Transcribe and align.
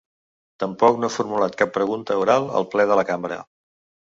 Tampoc 0.63 0.97
no 1.03 1.09
ha 1.11 1.13
formulat 1.15 1.57
cap 1.59 1.75
pregunta 1.75 2.17
oral 2.23 2.49
al 2.61 2.67
ple 2.73 2.89
de 2.95 2.99
la 3.03 3.05
cambra. 3.13 3.41